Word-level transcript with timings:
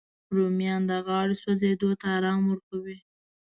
رومیان 0.35 0.81
د 0.89 0.91
غاړې 1.05 1.35
سوځېدو 1.41 1.89
ته 1.99 2.05
ارام 2.17 2.41
ورکوي 2.47 2.97